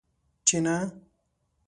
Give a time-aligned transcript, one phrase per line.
[0.47, 0.75] چې نه!